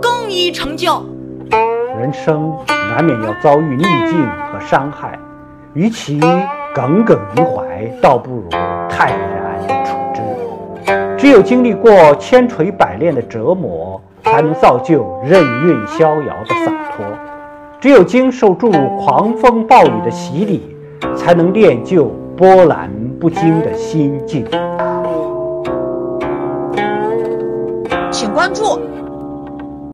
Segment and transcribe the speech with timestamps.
[0.00, 1.04] 更易成就。
[1.98, 5.18] 人生难免要遭遇逆境和伤害
[5.74, 6.18] 与其
[6.74, 8.48] 耿耿于怀倒不如
[8.88, 10.22] 泰然处之。
[11.18, 17.04] 只有经历过千锤百炼的折磨才能造就任运逍遥的洒脱。
[17.80, 20.76] 只有经受住狂风暴雨的洗礼
[21.16, 22.06] 才能练就
[22.36, 24.44] 波澜不惊的心境。
[28.10, 28.78] 请关注